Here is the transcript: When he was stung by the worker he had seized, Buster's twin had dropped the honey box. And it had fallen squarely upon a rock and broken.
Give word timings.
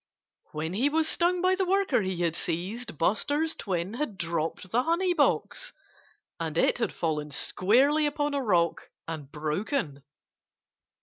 When 0.51 0.73
he 0.73 0.89
was 0.89 1.07
stung 1.07 1.43
by 1.43 1.53
the 1.53 1.63
worker 1.65 2.01
he 2.01 2.23
had 2.23 2.35
seized, 2.35 2.97
Buster's 2.97 3.53
twin 3.53 3.93
had 3.93 4.17
dropped 4.17 4.71
the 4.71 4.81
honey 4.81 5.13
box. 5.13 5.73
And 6.39 6.57
it 6.57 6.79
had 6.79 6.91
fallen 6.91 7.29
squarely 7.29 8.07
upon 8.07 8.33
a 8.33 8.41
rock 8.41 8.89
and 9.07 9.31
broken. 9.31 10.01